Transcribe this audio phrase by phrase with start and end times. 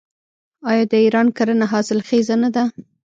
[0.69, 2.63] آیا د ایران کرنه حاصلخیزه نه ده؟